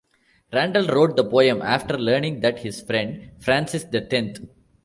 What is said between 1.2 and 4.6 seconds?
poem after learning that his friend Francis the Tenth.